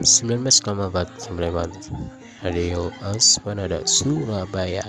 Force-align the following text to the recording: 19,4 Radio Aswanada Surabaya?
19,4 0.00 2.44
Radio 2.44 2.92
Aswanada 3.00 3.86
Surabaya? 3.86 4.84